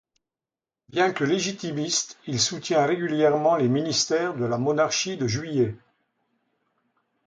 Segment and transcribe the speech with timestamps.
[0.89, 5.75] Bien que légitimiste, il soutient régulièrement les ministères de la Monarchie de Juillet.